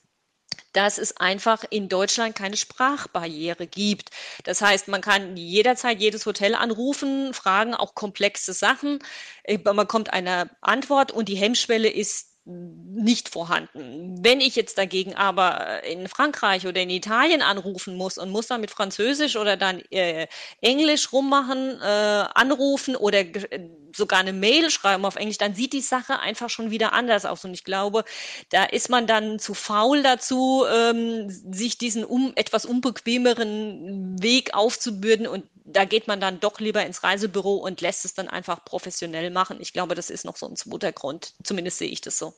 dass 0.73 0.97
es 0.97 1.17
einfach 1.17 1.63
in 1.69 1.89
Deutschland 1.89 2.35
keine 2.35 2.57
Sprachbarriere 2.57 3.67
gibt. 3.67 4.09
Das 4.43 4.61
heißt, 4.61 4.87
man 4.87 5.01
kann 5.01 5.37
jederzeit 5.37 5.99
jedes 5.99 6.25
Hotel 6.25 6.55
anrufen, 6.55 7.33
fragen 7.33 7.73
auch 7.73 7.95
komplexe 7.95 8.53
Sachen. 8.53 8.99
Äh, 9.43 9.59
man 9.63 9.77
bekommt 9.77 10.13
eine 10.13 10.49
Antwort 10.61 11.11
und 11.11 11.29
die 11.29 11.35
Hemmschwelle 11.35 11.89
ist 11.89 12.29
nicht 13.03 13.29
vorhanden. 13.29 14.17
Wenn 14.23 14.41
ich 14.41 14.55
jetzt 14.55 14.77
dagegen 14.77 15.15
aber 15.15 15.83
in 15.83 16.07
Frankreich 16.07 16.67
oder 16.67 16.81
in 16.81 16.89
Italien 16.89 17.41
anrufen 17.41 17.95
muss 17.95 18.17
und 18.17 18.29
muss 18.29 18.47
dann 18.47 18.61
mit 18.61 18.71
Französisch 18.71 19.35
oder 19.35 19.57
dann 19.57 19.81
äh, 19.89 20.27
Englisch 20.61 21.11
rummachen, 21.11 21.79
äh, 21.81 22.25
anrufen 22.33 22.95
oder 22.95 23.23
sogar 23.95 24.19
eine 24.19 24.33
Mail 24.33 24.69
schreiben 24.69 25.05
auf 25.05 25.15
Englisch, 25.15 25.37
dann 25.37 25.55
sieht 25.55 25.73
die 25.73 25.81
Sache 25.81 26.19
einfach 26.19 26.49
schon 26.49 26.71
wieder 26.71 26.93
anders 26.93 27.25
aus. 27.25 27.45
Und 27.45 27.53
ich 27.53 27.63
glaube, 27.63 28.03
da 28.49 28.65
ist 28.65 28.89
man 28.89 29.07
dann 29.07 29.39
zu 29.39 29.53
faul 29.53 30.03
dazu, 30.03 30.65
ähm, 30.71 31.29
sich 31.29 31.77
diesen 31.77 32.03
um, 32.03 32.33
etwas 32.35 32.65
unbequemeren 32.65 34.21
Weg 34.21 34.53
aufzubürden. 34.53 35.27
Und 35.27 35.45
da 35.65 35.85
geht 35.85 36.07
man 36.07 36.19
dann 36.19 36.39
doch 36.39 36.59
lieber 36.59 36.85
ins 36.85 37.03
Reisebüro 37.03 37.55
und 37.55 37.81
lässt 37.81 38.05
es 38.05 38.13
dann 38.13 38.27
einfach 38.27 38.63
professionell 38.65 39.29
machen. 39.31 39.57
Ich 39.59 39.73
glaube, 39.73 39.95
das 39.95 40.09
ist 40.09 40.25
noch 40.25 40.37
so 40.37 40.47
ein 40.47 40.55
zweiter 40.55 40.91
Grund. 40.91 41.33
Zumindest 41.43 41.77
sehe 41.77 41.89
ich 41.89 42.01
das 42.01 42.17
so. 42.17 42.33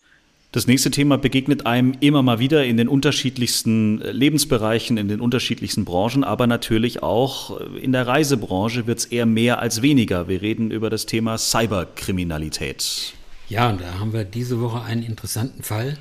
Das 0.53 0.67
nächste 0.67 0.91
Thema 0.91 1.17
begegnet 1.17 1.65
einem 1.65 1.95
immer 2.01 2.23
mal 2.23 2.39
wieder 2.39 2.65
in 2.65 2.75
den 2.75 2.89
unterschiedlichsten 2.89 4.01
äh, 4.01 4.11
Lebensbereichen, 4.11 4.97
in 4.97 5.07
den 5.07 5.21
unterschiedlichsten 5.21 5.85
Branchen, 5.85 6.25
aber 6.25 6.45
natürlich 6.45 7.01
auch 7.01 7.61
äh, 7.61 7.79
in 7.79 7.93
der 7.93 8.05
Reisebranche 8.05 8.85
wird 8.85 8.99
es 8.99 9.05
eher 9.05 9.25
mehr 9.25 9.59
als 9.59 9.81
weniger. 9.81 10.27
Wir 10.27 10.41
reden 10.41 10.69
über 10.69 10.89
das 10.89 11.05
Thema 11.05 11.37
Cyberkriminalität. 11.37 13.13
Ja, 13.47 13.69
und 13.69 13.79
da 13.79 13.99
haben 13.99 14.11
wir 14.11 14.25
diese 14.25 14.59
Woche 14.59 14.81
einen 14.81 15.03
interessanten 15.03 15.63
Fall. 15.63 15.97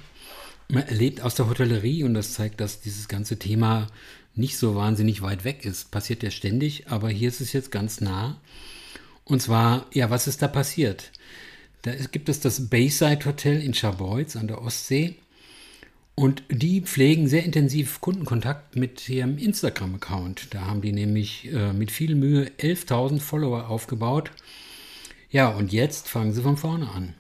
Man 0.69 0.83
erlebt 0.83 1.21
aus 1.21 1.37
der 1.37 1.49
Hotellerie 1.49 2.03
und 2.03 2.15
das 2.15 2.35
zeigt, 2.35 2.61
dass 2.61 2.81
dieses 2.81 3.07
ganze 3.07 3.39
Thema 3.39 3.87
nicht 4.35 4.57
so 4.57 4.75
wahnsinnig 4.75 5.23
weit 5.23 5.45
weg 5.45 5.65
ist. 5.65 5.93
Passiert 5.93 6.25
ja 6.25 6.31
ständig, 6.33 6.89
aber 6.89 7.09
hier 7.09 7.29
ist 7.29 7.41
es 7.41 7.53
jetzt 7.53 7.71
ganz 7.71 8.01
nah. 8.01 8.41
Und 9.25 9.41
zwar, 9.41 9.87
ja, 9.93 10.11
was 10.11 10.27
ist 10.27 10.43
da 10.43 10.49
passiert? 10.49 11.13
Da 11.83 11.93
gibt 11.95 12.29
es 12.29 12.41
das 12.41 12.69
Bayside 12.69 13.25
Hotel 13.25 13.63
in 13.63 13.75
Scharbeutz 13.75 14.37
an 14.37 14.49
der 14.49 14.63
Ostsee. 14.63 15.17
Und 16.15 16.43
die 16.51 16.83
pflegen 16.83 17.29
sehr 17.29 17.45
intensiv 17.45 18.03
Kundenkontakt 18.03 18.77
mit 18.77 19.09
ihrem 19.09 19.39
Instagram-Account. 19.39 20.49
Da 20.55 20.67
haben 20.67 20.83
die 20.83 20.93
nämlich 20.93 21.51
äh, 21.51 21.73
mit 21.73 21.91
viel 21.91 22.15
Mühe 22.15 22.51
11.000 22.59 23.21
Follower 23.21 23.71
aufgebaut. 23.71 24.31
Ja, 25.31 25.49
und 25.49 25.73
jetzt 25.73 26.09
fangen 26.09 26.35
sie 26.35 26.43
von 26.43 26.59
vorne 26.59 26.91
an. 26.91 27.15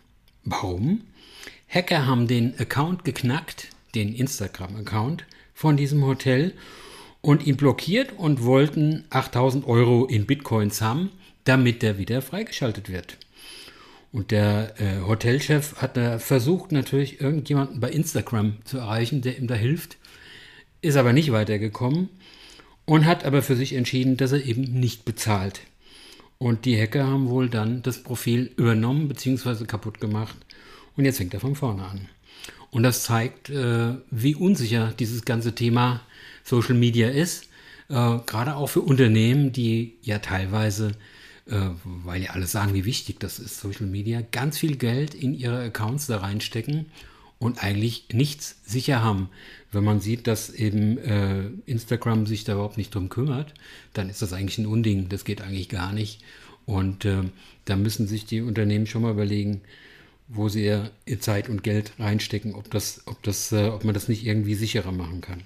Warum? 0.44 1.02
Hacker 1.68 2.06
haben 2.06 2.26
den 2.26 2.58
Account 2.58 3.04
geknackt, 3.04 3.68
den 3.94 4.14
Instagram-Account 4.14 5.24
von 5.54 5.76
diesem 5.76 6.04
Hotel 6.04 6.52
und 7.22 7.46
ihn 7.46 7.56
blockiert 7.56 8.12
und 8.18 8.44
wollten 8.44 9.04
8000 9.10 9.66
Euro 9.66 10.06
in 10.06 10.26
Bitcoins 10.26 10.82
haben, 10.82 11.10
damit 11.44 11.82
der 11.82 11.96
wieder 11.96 12.20
freigeschaltet 12.20 12.90
wird. 12.90 13.16
Und 14.12 14.32
der 14.32 14.74
äh, 14.80 15.00
Hotelchef 15.06 15.76
hat 15.76 15.96
da 15.96 16.18
versucht, 16.18 16.72
natürlich 16.72 17.20
irgendjemanden 17.20 17.80
bei 17.80 17.90
Instagram 17.90 18.56
zu 18.64 18.78
erreichen, 18.78 19.22
der 19.22 19.38
ihm 19.38 19.46
da 19.46 19.54
hilft, 19.54 19.98
ist 20.82 20.96
aber 20.96 21.12
nicht 21.12 21.30
weitergekommen 21.30 22.08
und 22.86 23.06
hat 23.06 23.24
aber 23.24 23.42
für 23.42 23.54
sich 23.54 23.74
entschieden, 23.74 24.16
dass 24.16 24.32
er 24.32 24.44
eben 24.44 24.62
nicht 24.62 25.04
bezahlt. 25.04 25.60
Und 26.38 26.64
die 26.64 26.80
Hacker 26.80 27.06
haben 27.06 27.28
wohl 27.28 27.48
dann 27.48 27.82
das 27.82 28.02
Profil 28.02 28.50
übernommen 28.56 29.08
bzw. 29.08 29.64
kaputt 29.66 30.00
gemacht 30.00 30.34
und 30.96 31.04
jetzt 31.04 31.18
fängt 31.18 31.34
er 31.34 31.40
von 31.40 31.54
vorne 31.54 31.84
an. 31.84 32.08
Und 32.70 32.82
das 32.82 33.04
zeigt, 33.04 33.50
äh, 33.50 33.94
wie 34.10 34.34
unsicher 34.34 34.92
dieses 34.98 35.24
ganze 35.24 35.54
Thema 35.54 36.00
Social 36.42 36.74
Media 36.74 37.08
ist, 37.08 37.44
äh, 37.88 38.18
gerade 38.26 38.56
auch 38.56 38.68
für 38.68 38.80
Unternehmen, 38.80 39.52
die 39.52 39.98
ja 40.02 40.18
teilweise 40.18 40.92
weil 41.85 42.23
ja 42.23 42.30
alle 42.30 42.47
sagen, 42.47 42.75
wie 42.75 42.85
wichtig 42.85 43.19
das 43.21 43.38
ist, 43.38 43.61
Social 43.61 43.87
Media, 43.87 44.23
ganz 44.30 44.59
viel 44.59 44.76
Geld 44.76 45.14
in 45.14 45.35
ihre 45.35 45.62
Accounts 45.64 46.07
da 46.07 46.19
reinstecken 46.19 46.87
und 47.38 47.62
eigentlich 47.62 48.04
nichts 48.12 48.61
sicher 48.64 49.02
haben. 49.02 49.28
Wenn 49.73 49.85
man 49.85 50.00
sieht, 50.00 50.26
dass 50.26 50.50
eben 50.50 50.99
äh, 50.99 51.47
Instagram 51.66 52.26
sich 52.26 52.45
da 52.45 52.52
überhaupt 52.52 52.76
nicht 52.76 52.95
drum 52.95 53.09
kümmert, 53.09 53.54
dann 53.95 54.11
ist 54.11 54.23
das 54.23 54.33
eigentlich 54.33 54.59
ein 54.59 54.66
Unding. 54.66 55.09
Das 55.09 55.25
geht 55.25 55.40
eigentlich 55.40 55.69
gar 55.69 55.92
nicht. 55.92 56.23
Und 56.66 57.04
äh, 57.04 57.23
da 57.64 57.76
müssen 57.76 58.07
sich 58.07 58.26
die 58.26 58.42
Unternehmen 58.42 58.87
schon 58.87 59.02
mal 59.02 59.12
überlegen, 59.12 59.62
wo 60.28 60.49
sie 60.49 60.64
ihr 60.64 60.90
Zeit 61.21 61.49
und 61.49 61.64
Geld 61.64 61.92
reinstecken, 61.99 62.54
ob, 62.54 62.71
das, 62.71 63.02
ob, 63.07 63.23
das, 63.23 63.50
äh, 63.52 63.69
ob 63.69 63.85
man 63.85 63.95
das 63.95 64.09
nicht 64.09 64.25
irgendwie 64.25 64.54
sicherer 64.54 64.92
machen 64.92 65.21
kann. 65.21 65.42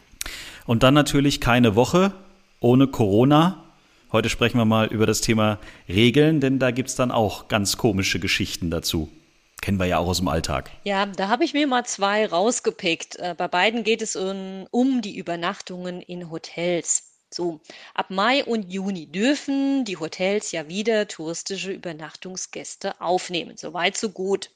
Und 0.67 0.83
dann 0.83 0.95
natürlich 0.95 1.41
keine 1.41 1.77
Woche 1.77 2.13
ohne 2.61 2.87
Corona. 2.87 3.64
Heute 4.15 4.29
sprechen 4.29 4.59
wir 4.59 4.65
mal 4.65 4.87
über 4.87 5.07
das 5.07 5.23
Thema 5.23 5.59
Regeln, 5.89 6.39
denn 6.39 6.61
da 6.61 6.71
gibt 6.71 6.89
es 6.89 6.95
dann 6.95 7.11
auch 7.11 7.49
ganz 7.49 7.77
komische 7.77 8.21
Geschichten 8.21 8.71
dazu. 8.71 9.11
Kennen 9.61 9.81
wir 9.81 9.87
ja 9.87 9.99
auch 9.99 10.07
aus 10.07 10.19
dem 10.19 10.29
Alltag. 10.29 10.71
Ja, 10.85 11.07
da 11.07 11.27
habe 11.27 11.43
ich 11.43 11.53
mir 11.53 11.67
mal 11.67 11.85
zwei 11.85 12.25
rausgepickt. 12.25 13.17
Äh, 13.17 13.35
bei 13.37 13.49
beiden 13.49 13.83
geht 13.83 14.03
es 14.03 14.15
um, 14.15 14.69
um 14.71 15.03
die 15.03 15.19
Übernachtungen 15.19 16.01
in 16.01 16.31
Hotels. 16.31 17.11
So, 17.29 17.59
ab 17.93 18.11
Mai 18.11 18.45
und 18.45 18.73
Juni 18.73 19.11
dürfen 19.11 19.85
die 19.85 19.97
Hotels 19.97 20.53
ja 20.53 20.69
wieder 20.69 21.09
touristische 21.09 21.73
Übernachtungsgäste 21.73 23.01
aufnehmen. 23.01 23.57
Soweit, 23.57 23.97
so 23.97 24.11
gut. 24.11 24.53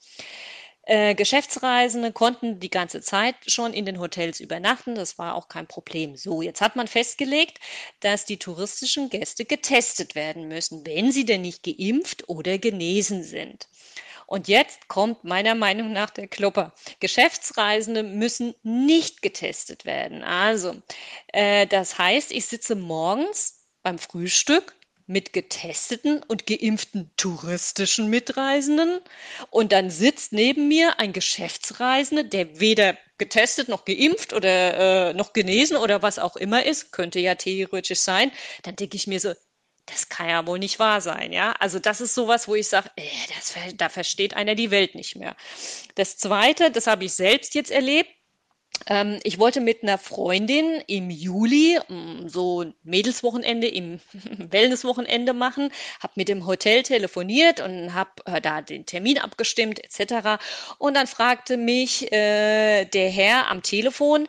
Äh, 0.88 1.14
Geschäftsreisende 1.14 2.12
konnten 2.12 2.61
die 2.61 2.71
ganze 2.71 3.02
Zeit 3.02 3.35
schon 3.47 3.75
in 3.75 3.85
den 3.85 4.00
Hotels 4.00 4.40
übernachten. 4.40 4.95
Das 4.95 5.18
war 5.18 5.35
auch 5.35 5.49
kein 5.49 5.66
Problem. 5.66 6.16
So, 6.16 6.40
jetzt 6.40 6.62
hat 6.62 6.76
man 6.76 6.87
festgelegt, 6.87 7.59
dass 8.00 8.25
die 8.25 8.38
touristischen 8.38 9.11
Gäste 9.11 9.45
getestet 9.45 10.14
werden 10.14 10.49
müssen, 10.49 10.87
wenn 10.87 11.12
sie 11.12 11.26
denn 11.26 11.42
nicht 11.42 11.62
geimpft 11.62 12.30
oder 12.30 12.57
genesen 12.57 13.23
sind. 13.23 13.68
Und 14.26 14.49
jetzt 14.49 14.88
kommt 14.88 15.25
meiner 15.25 15.54
Meinung 15.54 15.92
nach 15.92 16.09
der 16.09 16.26
Klopper. 16.26 16.73
Geschäftsreisende 17.00 18.02
müssen 18.02 18.54
nicht 18.62 19.21
getestet 19.21 19.85
werden. 19.85 20.23
Also, 20.25 20.75
äh, 21.35 21.66
das 21.66 21.99
heißt, 21.99 22.33
ich 22.33 22.47
sitze 22.47 22.76
morgens 22.76 23.66
beim 23.83 23.99
Frühstück 23.99 24.75
mit 25.08 25.32
getesteten 25.32 26.22
und 26.22 26.46
geimpften 26.46 27.10
touristischen 27.16 28.08
Mitreisenden 28.10 29.00
und 29.50 29.72
dann 29.72 29.90
sitzt 29.90 30.32
neben 30.32 30.68
mir 30.68 31.00
ein 31.00 31.12
Geschäftsreisender, 31.12 32.24
der 32.24 32.60
weder 32.60 32.96
getestet 33.16 33.68
noch 33.68 33.84
geimpft 33.84 34.32
oder 34.32 35.10
äh, 35.10 35.14
noch 35.14 35.32
genesen 35.32 35.76
oder 35.76 36.02
was 36.02 36.18
auch 36.18 36.36
immer 36.36 36.64
ist, 36.64 36.92
könnte 36.92 37.20
ja 37.20 37.34
theoretisch 37.34 38.00
sein, 38.00 38.30
dann 38.62 38.76
denke 38.76 38.96
ich 38.96 39.06
mir 39.06 39.18
so, 39.18 39.32
das 39.86 40.08
kann 40.10 40.28
ja 40.28 40.46
wohl 40.46 40.58
nicht 40.58 40.78
wahr 40.78 41.00
sein, 41.00 41.32
ja. 41.32 41.52
Also 41.52 41.78
das 41.78 42.00
ist 42.02 42.14
sowas, 42.14 42.46
wo 42.46 42.54
ich 42.54 42.68
sage, 42.68 42.90
äh, 42.96 43.72
da 43.76 43.88
versteht 43.88 44.34
einer 44.34 44.54
die 44.54 44.70
Welt 44.70 44.94
nicht 44.94 45.16
mehr. 45.16 45.34
Das 45.94 46.18
Zweite, 46.18 46.70
das 46.70 46.86
habe 46.86 47.04
ich 47.06 47.14
selbst 47.14 47.54
jetzt 47.54 47.70
erlebt, 47.70 48.10
ähm, 48.87 49.18
ich 49.23 49.38
wollte 49.38 49.61
mit 49.61 49.82
einer 49.82 49.99
Freundin 49.99 50.82
im 50.87 51.11
Juli 51.11 51.78
mm, 51.88 52.28
so 52.28 52.62
ein 52.62 52.75
Mädelswochenende 52.82 53.68
im 53.68 54.00
Wellnesswochenende 54.50 55.32
machen, 55.32 55.73
habe 56.00 56.12
mit 56.16 56.28
dem 56.28 56.47
Hotel 56.47 56.82
telefoniert 56.82 57.61
und 57.61 57.94
habe 57.94 58.11
äh, 58.26 58.40
da 58.40 58.62
den 58.62 58.87
Termin 58.87 59.18
abgestimmt 59.18 59.82
etc. 59.82 60.40
Und 60.78 60.94
dann 60.94 61.06
fragte 61.06 61.56
mich 61.56 62.12
äh, 62.12 62.85
der 62.85 63.11
Herr 63.11 63.50
am 63.50 63.62
Telefon, 63.62 64.28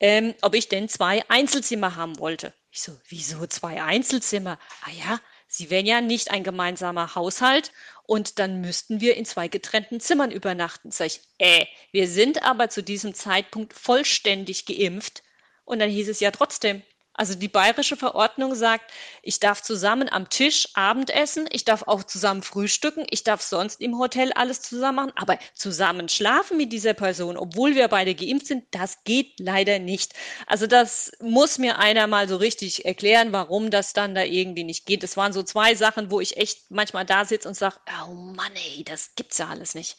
ähm, 0.00 0.34
ob 0.42 0.54
ich 0.54 0.68
denn 0.68 0.88
zwei 0.88 1.22
Einzelzimmer 1.28 1.96
haben 1.96 2.18
wollte. 2.18 2.52
Ich 2.70 2.80
so, 2.80 2.92
wieso 3.08 3.46
zwei 3.46 3.82
Einzelzimmer? 3.82 4.58
Ah 4.82 4.90
ja, 4.90 5.20
Sie 5.54 5.68
wären 5.68 5.84
ja 5.84 6.00
nicht 6.00 6.30
ein 6.30 6.44
gemeinsamer 6.44 7.14
Haushalt 7.14 7.72
und 8.04 8.38
dann 8.38 8.62
müssten 8.62 9.02
wir 9.02 9.18
in 9.18 9.26
zwei 9.26 9.48
getrennten 9.48 10.00
Zimmern 10.00 10.30
übernachten. 10.30 10.90
Sag 10.90 11.08
ich, 11.08 11.20
äh, 11.36 11.66
wir 11.90 12.08
sind 12.08 12.42
aber 12.42 12.70
zu 12.70 12.82
diesem 12.82 13.12
Zeitpunkt 13.12 13.74
vollständig 13.74 14.64
geimpft. 14.64 15.22
Und 15.66 15.80
dann 15.80 15.90
hieß 15.90 16.08
es 16.08 16.20
ja 16.20 16.30
trotzdem, 16.30 16.82
Also 17.14 17.34
die 17.34 17.48
bayerische 17.48 17.96
Verordnung 17.96 18.54
sagt, 18.54 18.90
ich 19.22 19.38
darf 19.38 19.62
zusammen 19.62 20.08
am 20.08 20.30
Tisch 20.30 20.68
Abendessen, 20.72 21.46
ich 21.50 21.64
darf 21.64 21.82
auch 21.82 22.04
zusammen 22.04 22.42
frühstücken, 22.42 23.04
ich 23.10 23.22
darf 23.22 23.42
sonst 23.42 23.82
im 23.82 23.98
Hotel 23.98 24.32
alles 24.32 24.62
zusammen 24.62 24.96
machen, 24.96 25.12
aber 25.16 25.38
zusammen 25.54 26.08
schlafen 26.08 26.56
mit 26.56 26.72
dieser 26.72 26.94
Person, 26.94 27.36
obwohl 27.36 27.74
wir 27.74 27.88
beide 27.88 28.14
geimpft 28.14 28.46
sind, 28.46 28.64
das 28.70 29.04
geht 29.04 29.38
leider 29.38 29.78
nicht. 29.78 30.14
Also 30.46 30.66
das 30.66 31.12
muss 31.20 31.58
mir 31.58 31.78
einer 31.78 32.06
mal 32.06 32.28
so 32.28 32.36
richtig 32.36 32.86
erklären, 32.86 33.32
warum 33.32 33.70
das 33.70 33.92
dann 33.92 34.14
da 34.14 34.24
irgendwie 34.24 34.64
nicht 34.64 34.86
geht. 34.86 35.04
Es 35.04 35.18
waren 35.18 35.34
so 35.34 35.42
zwei 35.42 35.74
Sachen, 35.74 36.10
wo 36.10 36.18
ich 36.20 36.38
echt 36.38 36.70
manchmal 36.70 37.04
da 37.04 37.26
sitze 37.26 37.46
und 37.46 37.54
sage, 37.54 37.76
oh 38.08 38.14
Mann, 38.14 38.52
ey, 38.54 38.84
das 38.84 39.10
gibt's 39.16 39.36
ja 39.36 39.48
alles 39.48 39.74
nicht. 39.74 39.98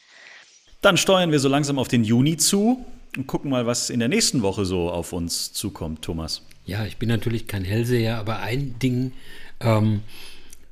Dann 0.81 0.97
steuern 0.97 1.31
wir 1.31 1.39
so 1.39 1.47
langsam 1.47 1.77
auf 1.77 1.87
den 1.87 2.03
Juni 2.03 2.37
zu 2.37 2.83
und 3.15 3.27
gucken 3.27 3.51
mal, 3.51 3.67
was 3.67 3.91
in 3.91 3.99
der 3.99 4.09
nächsten 4.09 4.41
Woche 4.41 4.65
so 4.65 4.89
auf 4.89 5.13
uns 5.13 5.53
zukommt, 5.53 6.01
Thomas. 6.01 6.41
Ja, 6.65 6.85
ich 6.85 6.97
bin 6.97 7.09
natürlich 7.09 7.47
kein 7.47 7.65
Hellseher, 7.65 8.17
aber 8.17 8.39
ein 8.39 8.79
Ding 8.79 9.11
ähm, 9.59 10.01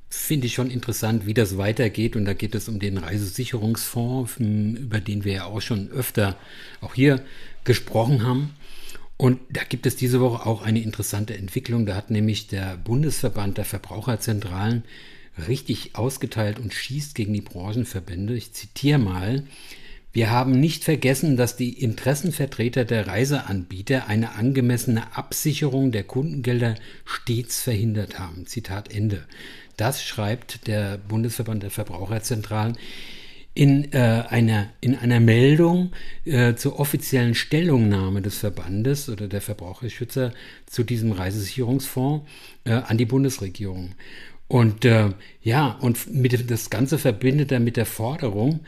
finde 0.10 0.48
ich 0.48 0.54
schon 0.54 0.70
interessant, 0.70 1.26
wie 1.26 1.34
das 1.34 1.58
weitergeht. 1.58 2.16
Und 2.16 2.26
da 2.26 2.34
geht 2.34 2.56
es 2.56 2.70
um 2.70 2.80
den 2.80 2.98
Reisesicherungsfonds, 2.98 4.38
über 4.38 5.00
den 5.00 5.24
wir 5.24 5.34
ja 5.34 5.46
auch 5.46 5.62
schon 5.62 5.90
öfter 5.92 6.38
auch 6.82 6.94
hier 6.96 7.24
gesprochen 7.64 8.26
haben. 8.26 8.52
Und 9.18 9.40
da 9.50 9.64
gibt 9.64 9.86
es 9.86 9.96
diese 9.96 10.20
Woche 10.20 10.46
auch 10.46 10.64
eine 10.64 10.82
interessante 10.82 11.38
Entwicklung. 11.38 11.86
Da 11.86 11.96
hat 11.96 12.10
nämlich 12.10 12.48
der 12.48 12.78
Bundesverband 12.78 13.58
der 13.58 13.66
Verbraucherzentralen 13.66 14.84
richtig 15.48 15.96
ausgeteilt 15.96 16.60
und 16.60 16.74
schießt 16.74 17.16
gegen 17.16 17.34
die 17.34 17.42
Branchenverbände. 17.42 18.34
Ich 18.34 18.54
zitiere 18.54 19.00
mal. 19.00 19.44
Wir 20.14 20.30
haben 20.30 20.60
nicht 20.60 20.84
vergessen, 20.84 21.38
dass 21.38 21.56
die 21.56 21.82
Interessenvertreter 21.82 22.84
der 22.84 23.08
Reiseanbieter 23.08 24.08
eine 24.08 24.36
angemessene 24.36 25.16
Absicherung 25.16 25.92
der 25.92 26.04
Kundengelder 26.04 26.76
stets 27.06 27.62
verhindert 27.62 28.20
haben. 28.20 28.46
Zitat 28.46 28.94
Ende. 28.94 29.24
Das 29.78 30.04
schreibt 30.04 30.68
der 30.68 30.98
Bundesverband 30.98 31.64
der 31.64 31.72
Verbraucherzentralen 31.72 32.78
in, 33.54 33.92
äh, 33.94 34.24
einer, 34.30 34.70
in 34.82 34.96
einer 34.96 35.20
Meldung 35.20 35.92
äh, 36.26 36.56
zur 36.56 36.80
offiziellen 36.80 37.36
Stellungnahme 37.36 38.22
des 38.22 38.38
Verbandes 38.38 39.10
oder 39.10 39.28
der 39.28 39.42
Verbraucherschützer 39.42 40.34
zu 40.66 40.84
diesem 40.84 41.14
Reisesicherungsfonds 41.14 42.30
äh, 42.66 42.72
an 42.72 42.98
die 42.98 43.06
Bundesregierung. 43.06 43.96
Und 44.48 44.84
äh, 44.84 45.10
ja, 45.42 45.78
und 45.80 46.14
mit, 46.14 46.52
das 46.52 46.70
Ganze 46.70 46.98
verbindet 46.98 47.52
er 47.54 47.62
mit 47.62 47.78
der 47.78 47.86
Forderung, 47.86 48.62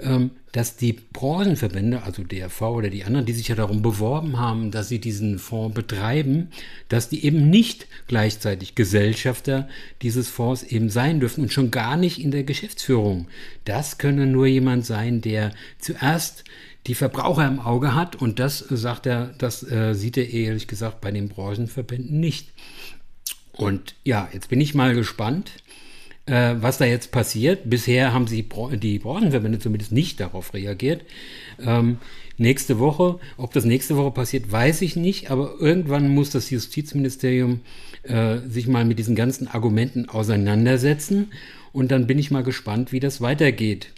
ähm, 0.00 0.32
dass 0.52 0.76
die 0.76 0.92
Branchenverbände, 0.92 2.02
also 2.02 2.24
DRV 2.24 2.62
oder 2.62 2.90
die 2.90 3.04
anderen, 3.04 3.26
die 3.26 3.32
sich 3.32 3.48
ja 3.48 3.54
darum 3.54 3.82
beworben 3.82 4.38
haben, 4.38 4.70
dass 4.70 4.88
sie 4.88 4.98
diesen 4.98 5.38
Fonds 5.38 5.74
betreiben, 5.74 6.48
dass 6.88 7.08
die 7.08 7.24
eben 7.24 7.50
nicht 7.50 7.86
gleichzeitig 8.08 8.74
Gesellschafter 8.74 9.68
dieses 10.02 10.28
Fonds 10.28 10.62
eben 10.64 10.90
sein 10.90 11.20
dürfen 11.20 11.42
und 11.42 11.52
schon 11.52 11.70
gar 11.70 11.96
nicht 11.96 12.20
in 12.20 12.30
der 12.30 12.44
Geschäftsführung. 12.44 13.28
Das 13.64 13.98
könne 13.98 14.26
nur 14.26 14.46
jemand 14.46 14.84
sein, 14.84 15.20
der 15.20 15.52
zuerst 15.78 16.44
die 16.86 16.94
Verbraucher 16.94 17.46
im 17.46 17.60
Auge 17.60 17.94
hat 17.94 18.16
und 18.16 18.38
das 18.38 18.58
sagt 18.58 19.06
er, 19.06 19.34
das 19.38 19.62
äh, 19.70 19.94
sieht 19.94 20.16
er 20.16 20.30
ehrlich 20.30 20.66
gesagt 20.66 21.00
bei 21.00 21.10
den 21.10 21.28
Branchenverbänden 21.28 22.18
nicht. 22.18 22.48
Und 23.52 23.94
ja, 24.04 24.28
jetzt 24.32 24.48
bin 24.48 24.60
ich 24.60 24.74
mal 24.74 24.94
gespannt 24.94 25.52
äh, 26.30 26.62
was 26.62 26.78
da 26.78 26.84
jetzt 26.84 27.10
passiert. 27.10 27.68
Bisher 27.68 28.14
haben 28.14 28.28
sie 28.28 28.46
die 28.76 28.98
Branchenverbände 28.98 29.58
zumindest 29.58 29.90
nicht 29.90 30.20
darauf 30.20 30.54
reagiert. 30.54 31.02
Ähm, 31.60 31.98
nächste 32.38 32.78
Woche, 32.78 33.18
ob 33.36 33.52
das 33.52 33.64
nächste 33.64 33.96
Woche 33.96 34.12
passiert, 34.12 34.50
weiß 34.50 34.82
ich 34.82 34.94
nicht, 34.94 35.30
aber 35.30 35.54
irgendwann 35.58 36.08
muss 36.08 36.30
das 36.30 36.48
Justizministerium 36.50 37.60
äh, 38.04 38.38
sich 38.48 38.68
mal 38.68 38.84
mit 38.84 38.98
diesen 38.98 39.16
ganzen 39.16 39.48
Argumenten 39.48 40.08
auseinandersetzen 40.08 41.32
und 41.72 41.90
dann 41.90 42.06
bin 42.06 42.18
ich 42.18 42.30
mal 42.30 42.44
gespannt, 42.44 42.92
wie 42.92 43.00
das 43.00 43.20
weitergeht. 43.20 43.92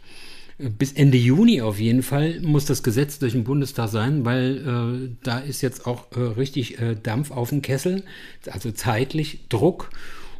Äh, 0.58 0.70
bis 0.70 0.92
Ende 0.92 1.18
Juni 1.18 1.60
auf 1.60 1.78
jeden 1.78 2.02
Fall 2.02 2.40
muss 2.40 2.64
das 2.64 2.82
Gesetz 2.82 3.18
durch 3.18 3.34
den 3.34 3.44
Bundestag 3.44 3.90
sein, 3.90 4.24
weil 4.24 4.56
äh, 4.56 5.16
da 5.22 5.38
ist 5.38 5.60
jetzt 5.60 5.86
auch 5.86 6.06
äh, 6.16 6.20
richtig 6.20 6.80
äh, 6.80 6.96
Dampf 7.00 7.30
auf 7.30 7.50
dem 7.50 7.60
Kessel, 7.60 8.04
also 8.50 8.70
zeitlich 8.70 9.40
Druck. 9.50 9.90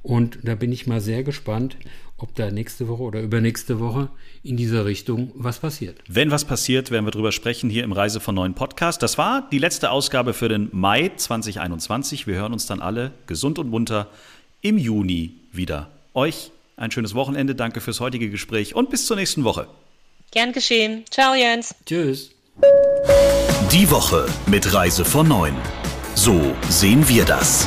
Und 0.03 0.39
da 0.43 0.55
bin 0.55 0.73
ich 0.73 0.87
mal 0.87 1.01
sehr 1.01 1.23
gespannt, 1.23 1.77
ob 2.17 2.35
da 2.35 2.51
nächste 2.51 2.89
Woche 2.89 3.03
oder 3.03 3.21
übernächste 3.21 3.81
Woche 3.81 4.09
in 4.43 4.57
dieser 4.57 4.85
Richtung 4.85 5.33
was 5.35 5.59
passiert. 5.59 5.99
Wenn 6.09 6.31
was 6.31 6.45
passiert, 6.45 6.91
werden 6.91 7.05
wir 7.05 7.11
drüber 7.11 7.33
sprechen 7.33 7.69
hier 7.69 7.85
im 7.85 7.93
Reise 7.93 8.21
von 8.21 8.35
neuen 8.35 8.55
Podcast. 8.55 9.03
Das 9.03 9.19
war 9.19 9.49
die 9.51 9.59
letzte 9.59 9.91
Ausgabe 9.91 10.33
für 10.33 10.49
den 10.49 10.69
Mai 10.73 11.11
2021. 11.17 12.27
Wir 12.27 12.37
hören 12.37 12.53
uns 12.53 12.67
dann 12.67 12.81
alle 12.81 13.13
gesund 13.27 13.59
und 13.59 13.71
munter 13.71 14.09
im 14.61 14.79
Juni 14.79 15.35
wieder. 15.53 15.91
Euch 16.15 16.53
ein 16.77 16.91
schönes 16.91 17.15
Wochenende. 17.15 17.55
Danke 17.55 17.81
fürs 17.81 18.01
heutige 18.01 18.31
Gespräch 18.31 18.75
und 18.75 18.91
bis 18.91 19.07
zur 19.07 19.17
nächsten 19.17 19.45
Woche. 19.45 19.67
Gern 20.31 20.53
geschehen. 20.53 21.05
Ciao, 21.11 21.35
Jens. 21.35 21.75
Tschüss. 21.87 22.31
Die 23.71 23.91
Woche 23.91 24.27
mit 24.47 24.73
Reise 24.73 25.05
von 25.05 25.29
neun. 25.29 25.55
So 26.15 26.55
sehen 26.69 27.09
wir 27.09 27.25
das. 27.25 27.67